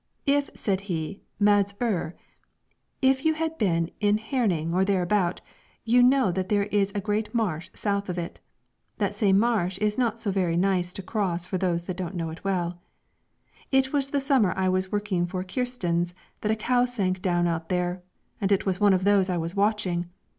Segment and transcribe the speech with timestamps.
[0.25, 2.15] "If," said he Mads Ur
[3.03, 5.41] "if you have been in Herning or thereabout,
[5.85, 8.39] you know that there is a great marsh south of it.
[8.97, 12.31] That same marsh is not so very nice to cross for those that don't know
[12.31, 12.81] it well.
[13.71, 17.69] "It was the summer I was working for Kristens that a cow sank down out
[17.69, 18.01] there,
[18.41, 20.09] and it was one of those I was watching.